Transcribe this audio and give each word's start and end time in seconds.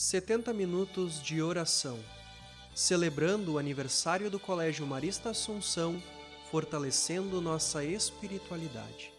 70 0.00 0.52
minutos 0.52 1.20
de 1.20 1.42
oração, 1.42 1.98
celebrando 2.72 3.54
o 3.54 3.58
aniversário 3.58 4.30
do 4.30 4.38
Colégio 4.38 4.86
Marista 4.86 5.30
Assunção, 5.30 6.00
fortalecendo 6.52 7.40
nossa 7.40 7.82
espiritualidade. 7.82 9.10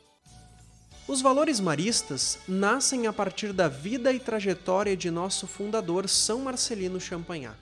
Os 1.06 1.22
valores 1.22 1.60
maristas 1.60 2.40
nascem 2.48 3.08
a 3.08 3.12
partir 3.12 3.52
da 3.52 3.68
vida 3.68 4.14
e 4.14 4.22
trajetória 4.22 4.96
de 4.96 5.12
nosso 5.12 5.48
fundador 5.48 6.08
São 6.08 6.40
Marcelino 6.40 6.98
Champagnat. 6.98 7.58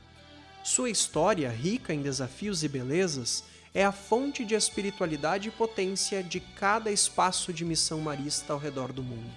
Sua 0.63 0.87
história, 0.87 1.49
rica 1.49 1.95
em 1.95 2.03
desafios 2.03 2.63
e 2.63 2.67
belezas, 2.67 3.43
é 3.73 3.83
a 3.83 3.91
fonte 3.91 4.45
de 4.45 4.53
espiritualidade 4.53 5.47
e 5.47 5.51
potência 5.51 6.21
de 6.21 6.39
cada 6.39 6.91
espaço 6.91 7.51
de 7.51 7.65
missão 7.65 7.99
marista 7.99 8.53
ao 8.53 8.59
redor 8.59 8.93
do 8.93 9.01
mundo. 9.01 9.31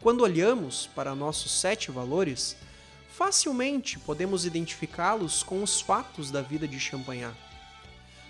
Quando 0.00 0.22
olhamos 0.22 0.88
para 0.92 1.14
nossos 1.14 1.52
sete 1.52 1.92
valores, 1.92 2.56
facilmente 3.12 3.98
podemos 3.98 4.44
identificá-los 4.46 5.42
com 5.42 5.62
os 5.62 5.80
fatos 5.80 6.30
da 6.30 6.40
vida 6.40 6.66
de 6.66 6.78
Champagnat. 6.78 7.34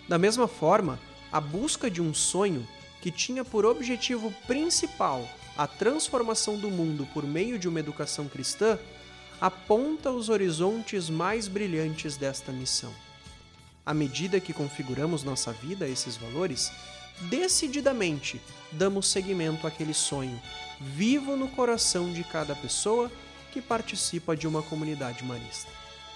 Da 0.09 0.19
mesma 0.19 0.49
forma, 0.49 0.99
a 1.31 1.41
busca 1.41 1.91
de 1.91 2.03
um 2.03 2.13
sonho 2.13 2.67
que 3.01 3.11
tinha 3.11 3.45
por 3.45 3.65
objetivo 3.65 4.33
principal 4.47 5.29
a 5.57 5.67
transformação 5.67 6.57
do 6.57 6.71
mundo 6.71 7.07
por 7.13 7.25
meio 7.25 7.59
de 7.59 7.69
uma 7.69 7.81
educação 7.81 8.27
cristã 8.27 8.79
aponta 9.41 10.11
os 10.11 10.29
horizontes 10.29 11.09
mais 11.09 11.49
brilhantes 11.49 12.17
desta 12.17 12.53
missão. 12.53 12.93
À 13.85 13.95
medida 13.95 14.41
que 14.41 14.53
configuramos 14.53 15.23
nossa 15.23 15.53
vida 15.53 15.85
a 15.85 15.89
esses 15.89 16.17
valores, 16.17 16.71
decididamente 17.23 18.41
damos 18.73 19.09
seguimento 19.09 19.67
àquele 19.67 19.95
sonho, 19.95 20.41
vivo 20.81 21.37
no 21.37 21.49
coração 21.49 22.13
de 22.13 22.23
cada 22.25 22.55
pessoa 22.55 23.11
que 23.51 23.61
participa 23.61 24.37
de 24.37 24.47
uma 24.47 24.63
comunidade 24.63 25.25
marista. 25.25 25.71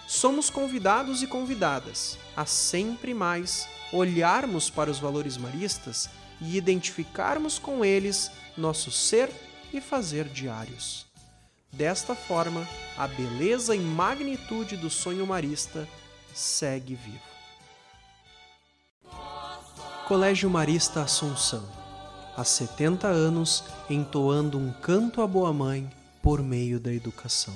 Somos 0.06 0.50
convidados 0.50 1.22
e 1.22 1.26
convidadas 1.26 2.18
a 2.36 2.44
sempre 2.44 3.14
mais 3.14 3.68
olharmos 3.92 4.68
para 4.68 4.90
os 4.90 4.98
valores 4.98 5.36
maristas 5.36 6.08
e 6.40 6.56
identificarmos 6.56 7.58
com 7.58 7.84
eles 7.84 8.30
nosso 8.56 8.90
ser 8.90 9.30
e 9.72 9.80
fazer 9.80 10.28
diários. 10.28 11.06
Desta 11.72 12.14
forma, 12.14 12.68
a 12.96 13.08
beleza 13.08 13.74
e 13.74 13.80
magnitude 13.80 14.76
do 14.76 14.88
sonho 14.88 15.26
marista 15.26 15.88
segue 16.32 16.94
vivo. 16.94 17.34
Colégio 20.06 20.50
Marista 20.50 21.02
Assunção, 21.02 21.66
há 22.36 22.44
70 22.44 23.08
anos 23.08 23.64
entoando 23.88 24.58
um 24.58 24.70
canto 24.70 25.22
à 25.22 25.26
boa 25.26 25.52
mãe 25.52 25.90
por 26.24 26.42
meio 26.42 26.80
da 26.80 26.90
educação. 26.90 27.54